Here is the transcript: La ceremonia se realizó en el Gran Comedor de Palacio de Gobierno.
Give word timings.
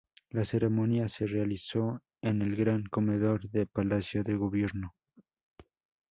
La 0.31 0.45
ceremonia 0.45 1.07
se 1.09 1.27
realizó 1.27 2.01
en 2.23 2.41
el 2.41 2.55
Gran 2.55 2.85
Comedor 2.85 3.47
de 3.51 3.67
Palacio 3.67 4.23
de 4.23 4.35
Gobierno. 4.35 4.95